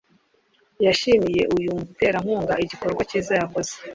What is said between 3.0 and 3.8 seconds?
cyiza yakoze